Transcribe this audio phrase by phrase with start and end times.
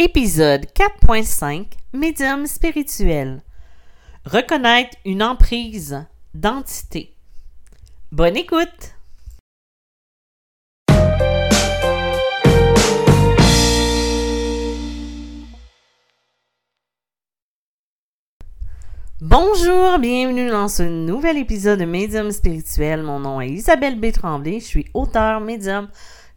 [0.00, 3.42] Épisode 4.5 Médium spirituel.
[4.24, 7.16] Reconnaître une emprise d'entité.
[8.12, 8.94] Bonne écoute!
[19.20, 23.02] Bonjour, bienvenue dans ce nouvel épisode de Médium spirituel.
[23.02, 24.12] Mon nom est Isabelle B.
[24.12, 25.88] Je suis auteur, médium,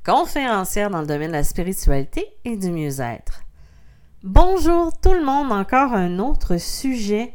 [0.03, 3.40] conférencière dans le domaine de la spiritualité et du mieux-être.
[4.23, 7.33] Bonjour tout le monde, encore un autre sujet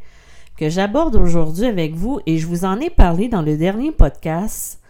[0.55, 4.81] que j'aborde aujourd'hui avec vous et je vous en ai parlé dans le dernier podcast,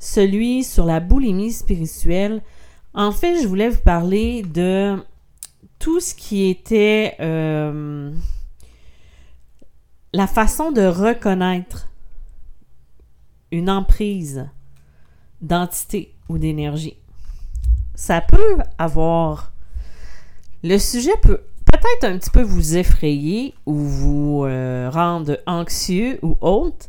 [0.00, 2.42] celui sur la boulimie spirituelle.
[2.92, 5.00] En fait, je voulais vous parler de
[5.78, 8.10] tout ce qui était euh,
[10.12, 11.88] la façon de reconnaître
[13.52, 14.48] une emprise
[15.40, 16.96] d'entité ou d'énergie.
[17.94, 19.53] Ça peut avoir...
[20.64, 26.38] Le sujet peut peut-être un petit peu vous effrayer ou vous euh, rendre anxieux ou
[26.40, 26.86] autre.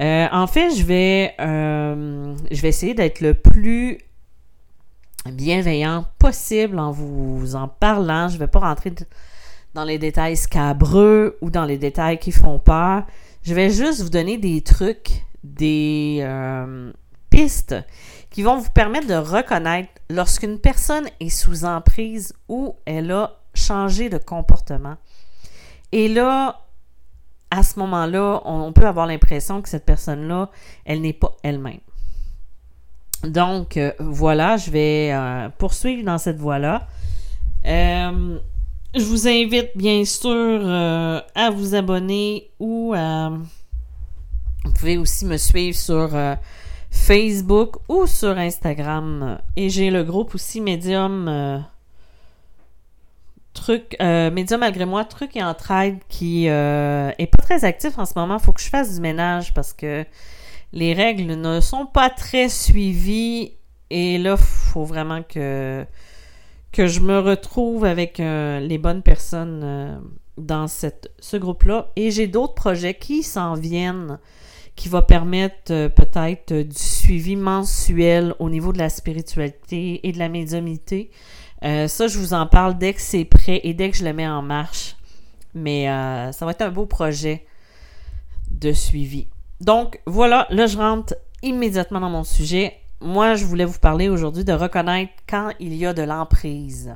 [0.00, 3.96] Euh, en fait, je vais, euh, je vais essayer d'être le plus
[5.32, 8.28] bienveillant possible en vous en parlant.
[8.28, 8.92] Je ne vais pas rentrer
[9.72, 13.04] dans les détails scabreux ou dans les détails qui font peur.
[13.42, 16.92] Je vais juste vous donner des trucs, des euh,
[18.30, 24.08] qui vont vous permettre de reconnaître lorsqu'une personne est sous emprise ou elle a changé
[24.08, 24.96] de comportement.
[25.92, 26.60] Et là,
[27.50, 30.50] à ce moment-là, on peut avoir l'impression que cette personne-là,
[30.84, 31.80] elle n'est pas elle-même.
[33.24, 36.86] Donc, euh, voilà, je vais euh, poursuivre dans cette voie-là.
[37.66, 38.38] Euh,
[38.94, 40.66] je vous invite bien sûr
[41.34, 43.30] à vous abonner ou à...
[44.64, 46.10] Vous pouvez aussi me suivre sur
[46.90, 49.38] Facebook ou sur Instagram.
[49.56, 51.58] Et j'ai le groupe aussi Medium euh,
[53.54, 58.38] Truc Medium malgré moi, Truc et Entraide qui est pas très actif en ce moment.
[58.38, 60.04] Faut que je fasse du ménage parce que
[60.72, 63.52] les règles ne sont pas très suivies.
[63.90, 65.86] Et là, il faut vraiment que
[66.86, 69.98] je me retrouve avec euh, les bonnes personnes euh,
[70.38, 71.90] dans ce groupe-là.
[71.96, 74.18] Et j'ai d'autres projets qui s'en viennent,
[74.76, 80.18] qui vont permettre euh, peut-être du suivi mensuel au niveau de la spiritualité et de
[80.18, 81.10] la médiumnité.
[81.62, 84.28] ça, je vous en parle dès que c'est prêt et dès que je le mets
[84.28, 84.96] en marche.
[85.54, 85.86] Mais
[86.32, 87.44] ça va être un beau projet
[88.50, 89.26] de suivi.
[89.60, 94.44] Donc voilà, là je rentre immédiatement dans mon sujet moi, je voulais vous parler aujourd'hui
[94.44, 96.94] de reconnaître quand il y a de l'emprise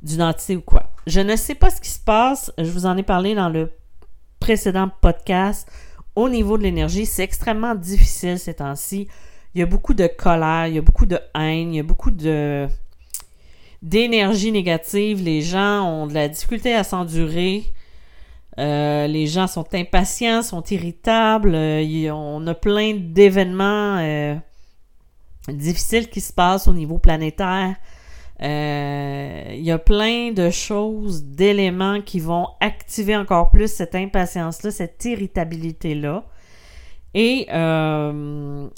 [0.00, 0.92] d'une entité ou quoi.
[1.08, 2.52] Je ne sais pas ce qui se passe.
[2.56, 3.72] Je vous en ai parlé dans le
[4.38, 5.68] précédent podcast.
[6.18, 9.06] Au niveau de l'énergie, c'est extrêmement difficile ces temps-ci.
[9.54, 11.84] Il y a beaucoup de colère, il y a beaucoup de haine, il y a
[11.84, 12.10] beaucoup
[13.80, 15.22] d'énergie négative.
[15.22, 17.66] Les gens ont de la difficulté à s'endurer.
[18.58, 21.54] Euh, les gens sont impatients, sont irritables.
[21.54, 24.34] Euh, on a plein d'événements euh,
[25.46, 27.76] difficile qui se passe au niveau planétaire.
[28.42, 34.70] Euh, il y a plein de choses, d'éléments qui vont activer encore plus cette impatience-là,
[34.70, 36.24] cette irritabilité-là.
[37.14, 38.68] Et euh,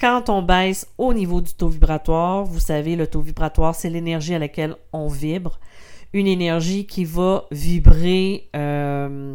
[0.00, 4.34] quand on baisse au niveau du taux vibratoire, vous savez, le taux vibratoire, c'est l'énergie
[4.34, 5.58] à laquelle on vibre.
[6.14, 9.34] Une énergie qui va vibrer euh,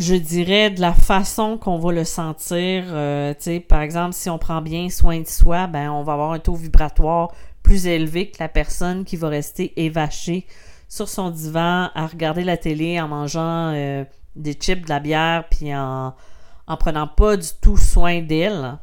[0.00, 2.84] je dirais, de la façon qu'on va le sentir.
[2.88, 3.34] Euh,
[3.68, 6.54] par exemple, si on prend bien soin de soi, ben, on va avoir un taux
[6.54, 7.32] vibratoire
[7.62, 10.46] plus élevé que la personne qui va rester évachée
[10.88, 14.04] sur son divan à regarder la télé en mangeant euh,
[14.36, 16.14] des chips, de la bière, puis en,
[16.66, 18.78] en prenant pas du tout soin d'elle.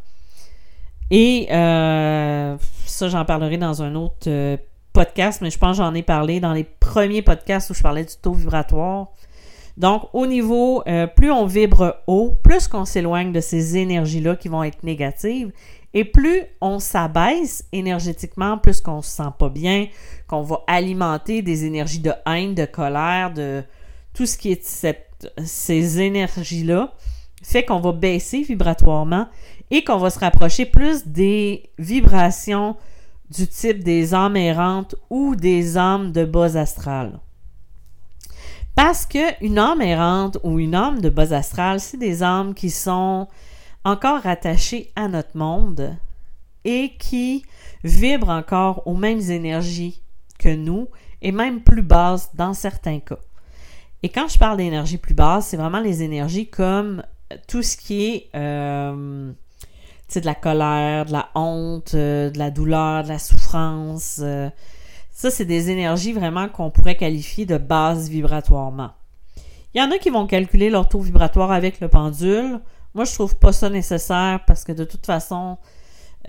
[1.09, 4.57] Et euh, ça, j'en parlerai dans un autre
[4.93, 8.03] podcast, mais je pense que j'en ai parlé dans les premiers podcasts où je parlais
[8.03, 9.07] du taux vibratoire.
[9.77, 14.47] Donc, au niveau, euh, plus on vibre haut, plus qu'on s'éloigne de ces énergies-là qui
[14.47, 15.51] vont être négatives,
[15.97, 19.87] et plus on s'abaisse énergétiquement, plus qu'on se sent pas bien,
[20.27, 23.63] qu'on va alimenter des énergies de haine, de colère, de
[24.13, 24.63] tout ce qui est
[25.43, 26.93] ces énergies-là,
[27.41, 29.27] fait qu'on va baisser vibratoirement
[29.71, 32.75] et qu'on va se rapprocher plus des vibrations
[33.31, 37.19] du type des âmes errantes ou des âmes de bas astral.
[38.75, 43.27] Parce qu'une âme errante ou une âme de bas astral, c'est des âmes qui sont
[43.87, 45.95] encore attachées à notre monde
[46.65, 47.45] et qui
[47.85, 50.01] vibrent encore aux mêmes énergies
[50.37, 50.89] que nous
[51.21, 53.19] et même plus basses dans certains cas.
[54.03, 57.01] Et quand je parle d'énergie plus basse, c'est vraiment les énergies comme
[57.47, 59.31] tout ce qui est euh,
[60.15, 64.19] de la colère, de la honte, euh, de la douleur, de la souffrance.
[64.21, 64.49] Euh,
[65.11, 68.91] Ça, c'est des énergies vraiment qu'on pourrait qualifier de basse vibratoirement.
[69.73, 72.59] Il y en a qui vont calculer leur taux vibratoire avec le pendule.
[72.93, 75.57] Moi, je trouve pas ça nécessaire parce que de toute façon,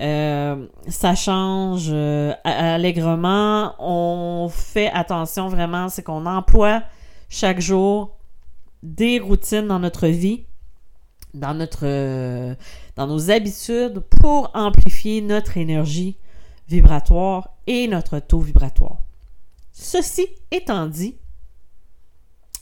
[0.01, 3.75] euh, ça change euh, allègrement.
[3.79, 6.83] On fait attention vraiment, c'est qu'on emploie
[7.29, 8.17] chaque jour
[8.83, 10.47] des routines dans notre vie,
[11.35, 12.55] dans notre euh,
[12.95, 16.17] dans nos habitudes pour amplifier notre énergie
[16.69, 18.99] vibratoire et notre taux vibratoire.
[19.73, 21.17] Ceci étant dit,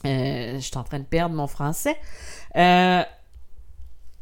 [0.03, 1.97] je suis en train de perdre mon français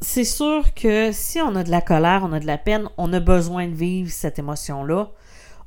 [0.05, 3.11] c'est sûr que si on a de la colère, on a de la peine, on
[3.11, 5.09] a besoin de vivre cette émotion-là.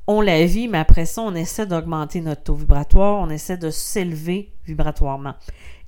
[0.07, 3.69] On la vit, mais après ça, on essaie d'augmenter notre taux vibratoire, on essaie de
[3.69, 5.33] s'élever vibratoirement.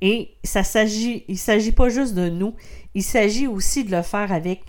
[0.01, 2.53] Et ça s'agit, il ne s'agit pas juste de nous,
[2.93, 4.61] il s'agit aussi de le faire avec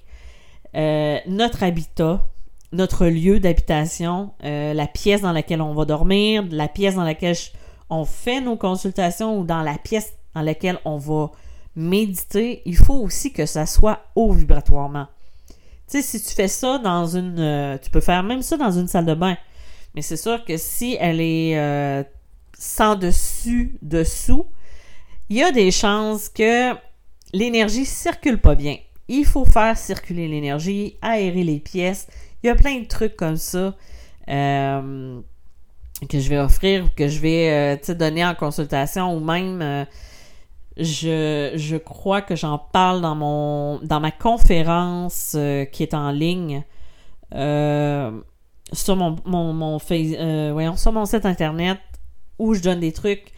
[0.76, 2.24] euh, notre habitat,
[2.70, 7.36] notre lieu d'habitation, euh, la pièce dans laquelle on va dormir, la pièce dans laquelle
[7.90, 11.32] on fait nos consultations ou dans la pièce dans laquelle on va
[11.74, 15.06] méditer, il faut aussi que ça soit haut vibratoirement.
[15.90, 17.38] Tu sais, si tu fais ça dans une...
[17.38, 19.36] Euh, tu peux faire même ça dans une salle de bain.
[19.94, 22.02] Mais c'est sûr que si elle est euh,
[22.58, 24.46] sans dessus, dessous,
[25.28, 26.74] il y a des chances que
[27.32, 28.76] l'énergie circule pas bien.
[29.08, 32.06] Il faut faire circuler l'énergie, aérer les pièces.
[32.42, 33.74] Il y a plein de trucs comme ça
[34.28, 35.20] euh,
[36.08, 39.86] que je vais offrir, que je vais te donner en consultation ou même
[40.76, 46.10] je, je crois que j'en parle dans mon dans ma conférence euh, qui est en
[46.10, 46.64] ligne
[47.34, 48.10] euh,
[48.72, 51.78] sur mon, mon, mon euh, voyons, sur mon site internet
[52.38, 53.32] où je donne des trucs.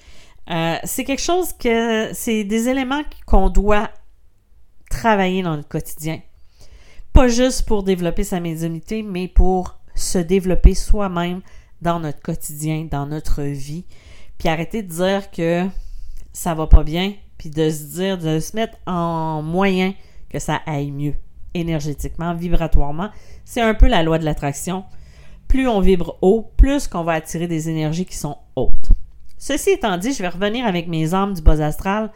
[0.47, 3.91] c'est quelque chose que c'est des éléments qu'on doit
[4.91, 6.21] travailler dans le quotidien.
[7.13, 11.41] Pas juste pour développer sa médiumnité, mais pour se développer soi-même
[11.83, 13.85] dans notre quotidien, dans notre vie.
[14.39, 15.67] Puis arrêter de dire que
[16.33, 19.93] ça va pas bien, puis de se dire, de se mettre en moyen
[20.31, 21.13] que ça aille mieux
[21.53, 23.11] énergétiquement, vibratoirement.
[23.45, 24.85] C'est un peu la loi de l'attraction.
[25.47, 28.93] Plus on vibre haut, plus qu'on va attirer des énergies qui sont hautes.
[29.37, 32.11] Ceci étant dit, je vais revenir avec mes âmes du bas astral.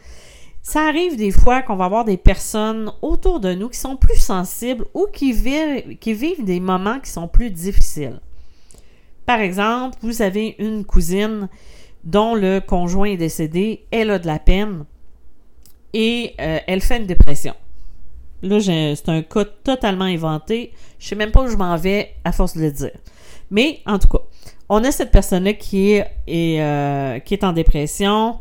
[0.63, 4.19] Ça arrive des fois qu'on va avoir des personnes autour de nous qui sont plus
[4.19, 8.19] sensibles ou qui vivent, qui vivent des moments qui sont plus difficiles.
[9.27, 11.49] Par exemple, vous avez une cousine
[12.03, 14.85] dont le conjoint est décédé, elle a de la peine,
[15.93, 17.53] et euh, elle fait une dépression.
[18.41, 20.71] Là, c'est un cas totalement inventé.
[20.97, 22.97] Je sais même pas où je m'en vais à force de le dire.
[23.51, 24.23] Mais en tout cas,
[24.69, 28.39] on a cette personne-là qui est, euh, qui est en dépression,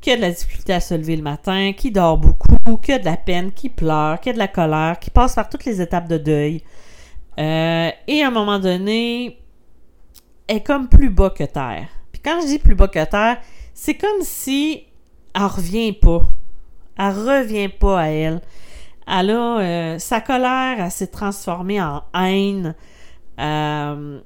[0.00, 2.98] qui a de la difficulté à se lever le matin, qui dort beaucoup, qui a
[2.98, 5.80] de la peine, qui pleure, qui a de la colère, qui passe par toutes les
[5.80, 6.62] étapes de deuil.
[7.38, 9.38] Euh, et à un moment donné,
[10.46, 11.88] est comme plus bas que terre.
[12.12, 13.38] Puis quand je dis plus bas que terre,
[13.72, 14.84] c'est comme si
[15.34, 16.22] elle revient pas
[17.00, 18.40] elle revient pas à elle.
[19.06, 22.74] Elle euh, sa colère, elle s'est transformée en haine.
[23.40, 24.20] Euh,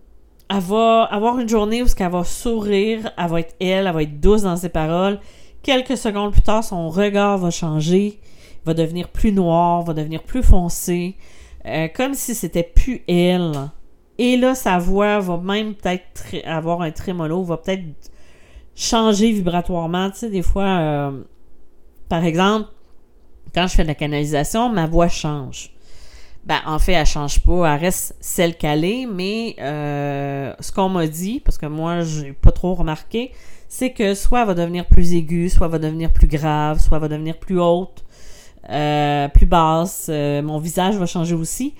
[0.51, 4.03] elle va avoir une journée où elle va sourire, elle va être elle, elle va
[4.03, 5.21] être douce dans ses paroles.
[5.63, 8.21] Quelques secondes plus tard, son regard va changer,
[8.67, 11.17] va devenir plus noir, va devenir plus foncé,
[11.65, 13.71] euh, comme si c'était plus elle.
[14.19, 17.85] Et là, sa voix va même peut-être avoir un trémolo, va peut-être
[18.77, 20.11] changer vibratoirement.
[20.11, 21.11] Tu sais, des fois,
[22.09, 22.69] par exemple,
[23.55, 25.71] quand je fais de la canalisation, ma voix change.
[26.45, 30.91] Ben, en fait, elle change pas, elle reste celle qu'elle est, mais euh, ce qu'on
[30.91, 33.33] m'a dit, parce que moi, j'ai pas trop remarqué,
[33.69, 36.99] c'est que soit elle va devenir plus aiguë, soit elle va devenir plus grave, soit
[36.99, 38.05] elle va devenir plus haute,
[38.69, 40.09] euh, plus basse.
[40.11, 41.75] Euh, mon visage va changer aussi,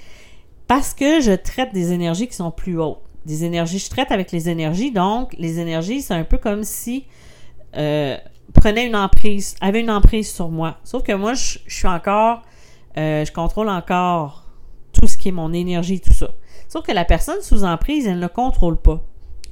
[0.67, 3.03] parce que je traite des énergies qui sont plus hautes.
[3.27, 7.05] Des énergies, je traite avec les énergies, donc les énergies, c'est un peu comme si
[8.53, 10.79] prenait une emprise, avait une emprise sur moi.
[10.85, 12.43] Sauf que moi, je, suis encore,
[12.97, 14.45] euh, je contrôle encore
[14.93, 16.31] tout ce qui est mon énergie, tout ça.
[16.69, 19.01] Sauf que la personne sous emprise, elle ne contrôle pas.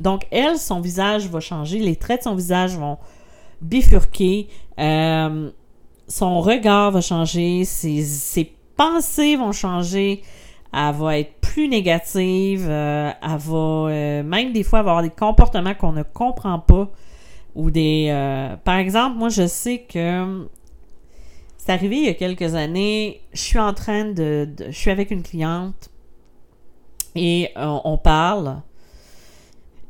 [0.01, 2.99] Donc, elle, son visage va changer, les traits de son visage vont
[3.61, 5.51] bifurquer, euh,
[6.09, 10.23] son regard va changer, ses, pensées vont changer,
[10.73, 15.93] elle va être plus négative, euh, elle va même des fois avoir des comportements qu'on
[15.93, 16.91] ne comprend pas
[17.55, 18.09] ou des...
[18.11, 20.49] Euh, par exemple, moi, je sais que
[21.57, 24.49] c'est arrivé il y a quelques années, je suis en train de...
[24.67, 25.91] je suis avec une cliente
[27.15, 28.63] et euh, on parle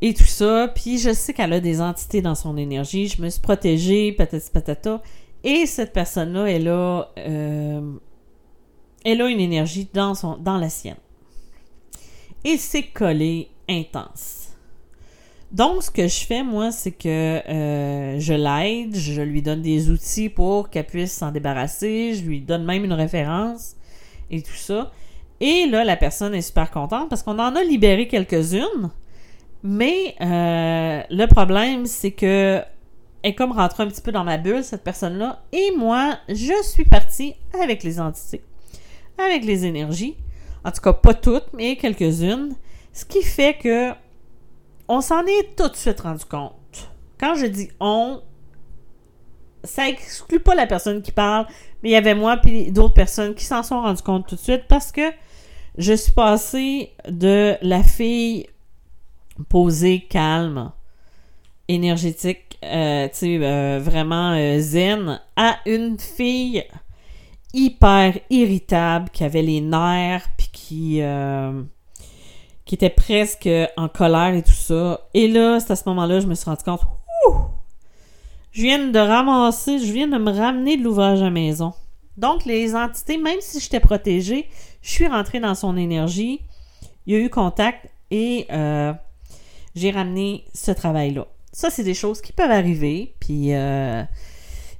[0.00, 3.28] et tout ça, puis je sais qu'elle a des entités dans son énergie, je me
[3.28, 5.00] suis protégée, patati patata,
[5.44, 7.08] et cette personne-là, elle a...
[7.18, 7.92] Euh,
[9.04, 10.96] elle a une énergie dans, son, dans la sienne.
[12.44, 14.41] Et c'est collé intense.
[15.52, 17.08] Donc, ce que je fais, moi, c'est que
[17.46, 22.40] euh, je l'aide, je lui donne des outils pour qu'elle puisse s'en débarrasser, je lui
[22.40, 23.76] donne même une référence
[24.30, 24.90] et tout ça.
[25.40, 28.90] Et là, la personne est super contente parce qu'on en a libéré quelques-unes.
[29.62, 32.62] Mais euh, le problème, c'est que
[33.22, 35.42] elle est comme rentrée un petit peu dans ma bulle, cette personne-là.
[35.52, 38.42] Et moi, je suis partie avec les entités,
[39.18, 40.16] avec les énergies.
[40.64, 42.54] En tout cas, pas toutes, mais quelques-unes.
[42.92, 43.92] Ce qui fait que
[44.92, 46.90] on s'en est tout de suite rendu compte.
[47.18, 48.20] Quand je dis on,
[49.64, 51.46] ça exclut pas la personne qui parle,
[51.82, 54.40] mais il y avait moi et d'autres personnes qui s'en sont rendues compte tout de
[54.40, 55.10] suite parce que
[55.78, 58.48] je suis passée de la fille
[59.48, 60.72] posée, calme,
[61.68, 66.64] énergétique, euh, tu sais, euh, vraiment euh, zen, à une fille
[67.54, 71.02] hyper irritable, qui avait les nerfs, puis qui
[72.64, 75.08] qui était presque en colère et tout ça.
[75.14, 76.82] Et là, c'est à ce moment-là, je me suis rendu compte,
[78.52, 81.72] je viens de ramasser, je viens de me ramener de l'ouvrage à la maison.
[82.18, 84.48] Donc, les entités, même si j'étais protégée,
[84.82, 86.42] je suis rentrée dans son énergie,
[87.06, 88.92] il y a eu contact et euh,
[89.74, 91.26] j'ai ramené ce travail-là.
[91.52, 93.14] Ça, c'est des choses qui peuvent arriver.
[93.20, 94.02] Puis, euh,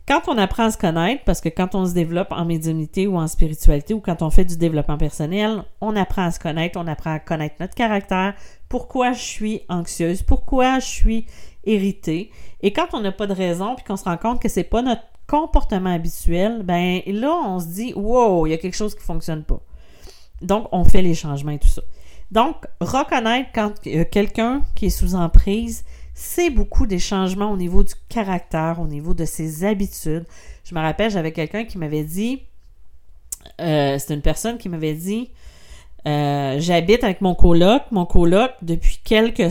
[0.07, 3.17] quand on apprend à se connaître, parce que quand on se développe en médiumnité ou
[3.17, 6.89] en spiritualité ou quand on fait du développement personnel, on apprend à se connaître, on
[6.89, 8.35] apprend à connaître notre caractère,
[8.69, 11.27] pourquoi je suis anxieuse, pourquoi je suis
[11.65, 12.31] irritée.
[12.63, 14.83] Et quand on n'a pas de raison puis qu'on se rend compte que c'est pas
[14.83, 19.03] notre comportement habituel, ben là on se dit wow, il y a quelque chose qui
[19.03, 19.61] fonctionne pas.
[20.41, 21.83] Donc on fait les changements et tout ça.
[22.33, 23.73] Donc reconnaître quand
[24.11, 29.15] quelqu'un qui est sous emprise, c'est beaucoup des changements au niveau du caractère, au niveau
[29.15, 30.27] de ses habitudes.
[30.65, 32.43] Je me rappelle, j'avais quelqu'un qui m'avait dit,
[33.61, 35.31] euh, c'est une personne qui m'avait dit,
[36.07, 39.49] euh, j'habite avec mon coloc, mon coloc depuis quelques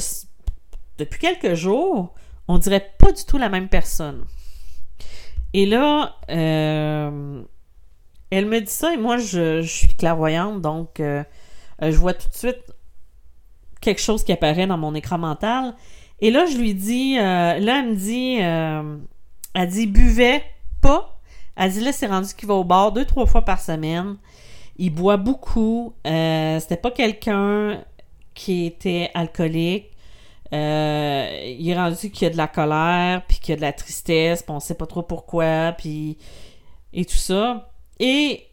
[0.97, 2.13] depuis quelques jours,
[2.47, 4.25] on dirait pas du tout la même personne.
[5.53, 7.41] Et là, euh,
[8.29, 12.35] elle me dit ça et moi je, je suis clairvoyante, donc je vois tout de
[12.35, 12.61] suite
[13.79, 15.73] quelque chose qui apparaît dans mon écran mental
[16.21, 18.97] et là, je lui dis, euh, là, elle me dit, euh,
[19.55, 20.43] elle dit, buvait
[20.81, 21.19] pas.
[21.55, 24.17] Elle dit, là, c'est rendu qu'il va au bar deux, trois fois par semaine.
[24.77, 25.93] Il boit beaucoup.
[26.05, 27.83] Euh, c'était pas quelqu'un
[28.35, 29.87] qui était alcoolique.
[30.51, 30.57] Il
[31.69, 34.43] est rendu qu'il y a de la colère, puis qu'il y a de la tristesse,
[34.43, 36.17] puis on sait pas trop pourquoi, puis
[36.93, 37.71] et tout ça.
[37.99, 38.47] Et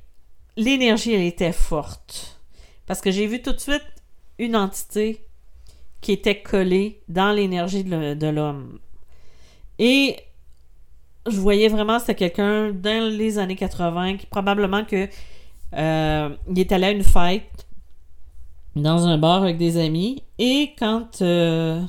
[0.57, 2.41] l'énergie, elle était forte.
[2.87, 3.85] Parce que j'ai vu tout de suite
[4.39, 5.28] une entité
[6.01, 8.79] qui était collé dans l'énergie de l'homme.
[9.79, 10.17] Et
[11.27, 15.09] je voyais vraiment c'était quelqu'un dans les années 80 qui probablement que
[15.75, 17.67] euh, il est allé à une fête
[18.75, 21.83] dans un bar avec des amis et quand euh,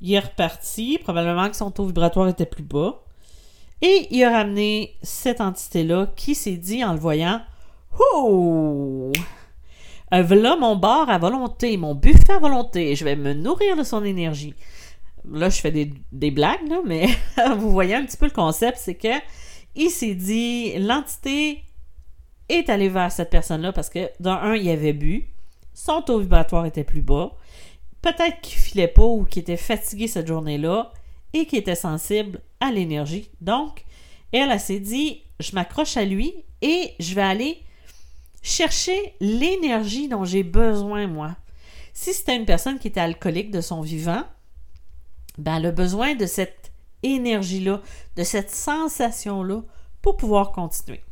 [0.00, 3.02] il est reparti, probablement que son taux vibratoire était plus bas.
[3.80, 7.40] Et il a ramené cette entité-là qui s'est dit en le voyant
[7.98, 9.12] Oh!
[10.20, 12.94] Voilà mon bar à volonté, mon buffet à volonté.
[12.94, 14.54] Je vais me nourrir de son énergie.
[15.24, 17.06] Là, je fais des, blagues, là, mais
[17.56, 19.08] vous voyez un petit peu le concept, c'est que
[19.74, 21.62] il s'est dit, l'entité
[22.50, 25.28] est allée vers cette personne-là parce que, d'un un, il avait bu,
[25.72, 27.32] son taux vibratoire était plus bas,
[28.02, 30.92] peut-être qu'il filait pas ou qu'il était fatigué cette journée-là
[31.32, 33.30] et qu'il était sensible à l'énergie.
[33.40, 33.84] Donc,
[34.32, 37.62] elle, elle s'est dit, je m'accroche à lui et je vais aller
[38.42, 41.36] chercher l'énergie dont j'ai besoin, moi.
[41.94, 44.24] Si c'était une personne qui était alcoolique de son vivant,
[45.38, 46.72] ben, elle besoin de cette
[47.02, 47.80] énergie-là,
[48.16, 49.62] de cette sensation-là
[50.00, 51.02] pour pouvoir continuer.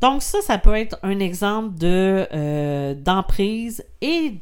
[0.00, 4.34] Donc ça, ça peut être un exemple de euh, d'emprise et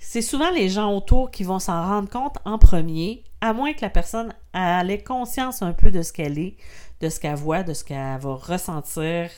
[0.00, 3.82] c'est souvent les gens autour qui vont s'en rendre compte en premier, à moins que
[3.82, 6.56] la personne ait conscience un peu de ce qu'elle est,
[7.00, 9.30] de ce qu'elle voit, de ce qu'elle va ressentir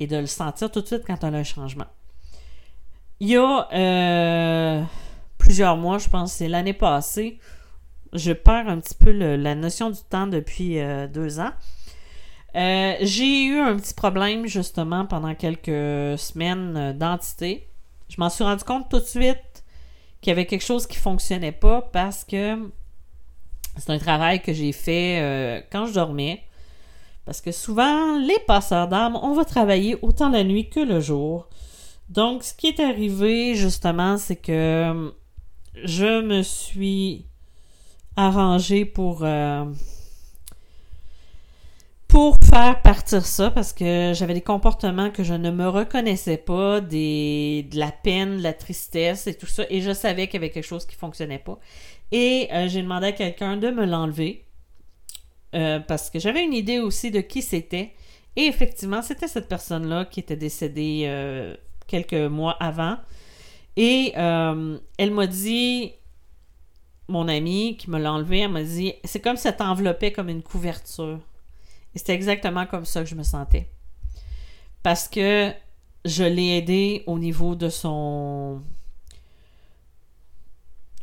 [0.00, 1.86] et de le sentir tout de suite quand on a un changement.
[3.20, 4.82] Il y a euh,
[5.36, 7.38] plusieurs mois, je pense, c'est l'année passée,
[8.14, 11.52] je perds un petit peu la notion du temps depuis euh, deux ans.
[12.56, 17.68] Euh, j'ai eu un petit problème justement pendant quelques semaines d'entité.
[18.08, 19.64] Je m'en suis rendu compte tout de suite
[20.20, 22.70] qu'il y avait quelque chose qui ne fonctionnait pas parce que
[23.76, 26.42] c'est un travail que j'ai fait quand je dormais.
[27.24, 31.48] Parce que souvent, les passeurs d'âme, on va travailler autant la nuit que le jour.
[32.08, 35.12] Donc, ce qui est arrivé, justement, c'est que
[35.84, 37.26] je me suis
[38.16, 39.64] arrangé pour, euh,
[42.08, 46.80] pour faire partir ça parce que j'avais des comportements que je ne me reconnaissais pas,
[46.80, 50.36] des, de la peine, de la tristesse et tout ça, et je savais qu'il y
[50.38, 51.58] avait quelque chose qui fonctionnait pas.
[52.10, 54.44] Et euh, j'ai demandé à quelqu'un de me l'enlever.
[55.54, 57.92] Euh, parce que j'avais une idée aussi de qui c'était.
[58.36, 62.96] Et effectivement, c'était cette personne-là qui était décédée euh, quelques mois avant.
[63.76, 65.92] Et elle m'a dit,
[67.08, 70.42] mon amie qui me l'a enlevé, elle m'a dit, c'est comme ça t'enveloppait comme une
[70.42, 71.18] couverture.
[71.94, 73.68] Et c'était exactement comme ça que je me sentais.
[74.82, 75.52] Parce que
[76.04, 78.62] je l'ai aidé au niveau de son.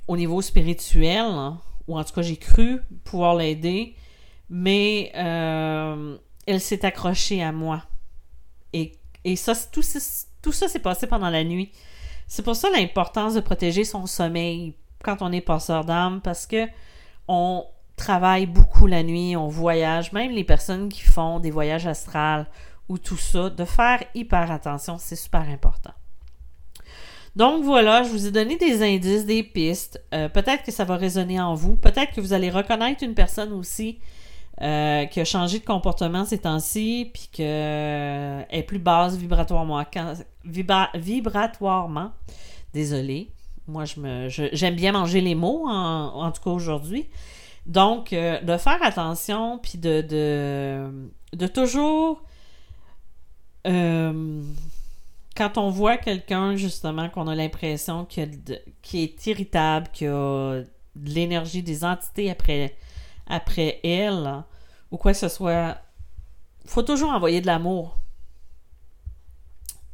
[0.08, 3.96] au niveau spirituel, hein, ou en tout cas, j'ai cru pouvoir l'aider,
[4.50, 7.84] mais euh, elle s'est accrochée à moi.
[8.74, 9.84] Et, et ça, tout,
[10.42, 11.72] tout ça s'est passé pendant la nuit.
[12.27, 16.68] C'est pour ça l'importance de protéger son sommeil quand on est passeur d'âme, parce que
[17.27, 22.48] on travaille beaucoup la nuit, on voyage, même les personnes qui font des voyages astrales
[22.89, 25.94] ou tout ça, de faire hyper attention, c'est super important.
[27.36, 30.01] Donc voilà, je vous ai donné des indices, des pistes.
[30.13, 31.75] Euh, peut-être que ça va résonner en vous.
[31.75, 34.00] Peut-être que vous allez reconnaître une personne aussi
[34.62, 39.84] euh, qui a changé de comportement ces temps-ci, puis qu'elle euh, est plus basse vibratoirement.
[42.74, 43.32] Désolée.
[43.68, 47.08] Moi, je me, j'aime bien manger les mots, en, tout cas aujourd'hui.
[47.66, 50.90] Donc, de faire attention, puis de, de,
[51.36, 52.22] de toujours
[53.68, 54.42] euh,
[55.36, 60.62] quand on voit quelqu'un, justement, qu'on a l'impression qui est irritable, qui a
[60.96, 62.76] de l'énergie, des entités après,
[63.27, 64.43] après elle,
[64.91, 65.77] ou quoi que ce soit,
[66.65, 67.98] faut toujours envoyer de l'amour.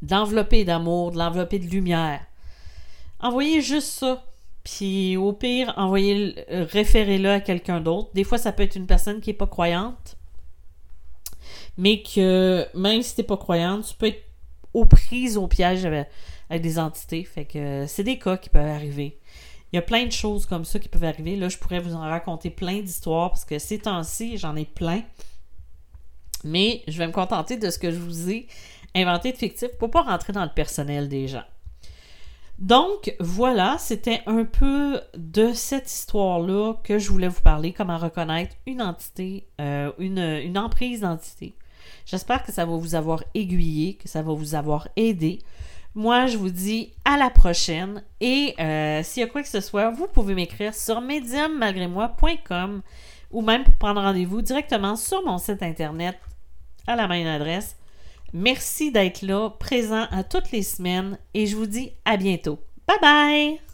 [0.01, 2.21] D'envelopper d'amour, de l'envelopper de lumière.
[3.19, 4.23] Envoyez juste ça.
[4.63, 8.09] Puis au pire, envoyez, référez-le à quelqu'un d'autre.
[8.13, 10.17] Des fois, ça peut être une personne qui n'est pas croyante
[11.77, 14.23] mais que même si t'es pas croyante, tu peux être
[14.73, 16.07] aux prises au piège avec,
[16.49, 17.23] des entités.
[17.23, 19.19] Fait que c'est des cas qui peuvent arriver.
[19.73, 21.35] Il y a plein de choses comme ça qui peuvent arriver.
[21.35, 25.01] Là, je pourrais vous en raconter plein d'histoires parce que ces temps-ci, j'en ai plein.
[26.43, 28.45] Mais je vais me contenter de ce que je vous ai
[28.93, 31.45] inventé de fictif pour pas rentrer dans le personnel des gens.
[32.59, 38.55] Donc voilà, c'était un peu de cette histoire-là que je voulais vous parler, comment reconnaître
[38.67, 41.55] une entité, euh, une, une emprise d'entité.
[42.05, 45.39] J'espère que ça va vous avoir aiguillé, que ça va vous avoir aidé.
[45.95, 48.03] Moi, je vous dis à la prochaine.
[48.19, 52.81] Et euh, s'il y a quoi que ce soit, vous pouvez m'écrire sur mediummalgrémoi.com
[53.31, 56.17] ou même pour prendre rendez-vous directement sur mon site internet
[56.87, 57.75] à la même adresse.
[58.31, 62.59] Merci d'être là, présent à toutes les semaines et je vous dis à bientôt.
[62.87, 63.72] Bye bye!